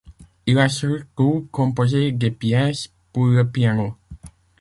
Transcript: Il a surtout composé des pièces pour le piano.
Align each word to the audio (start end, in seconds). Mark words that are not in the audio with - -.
Il 0.47 0.57
a 0.57 0.67
surtout 0.67 1.47
composé 1.51 2.11
des 2.11 2.31
pièces 2.31 2.89
pour 3.13 3.27
le 3.27 3.47
piano. 3.47 3.95